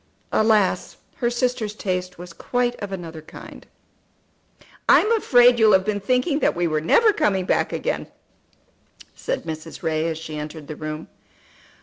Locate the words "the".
10.67-10.75